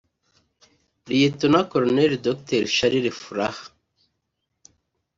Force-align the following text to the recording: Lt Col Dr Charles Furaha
Lt 1.19 1.41
Col 1.73 1.97
Dr 2.25 2.63
Charles 2.75 3.17
Furaha 3.21 3.65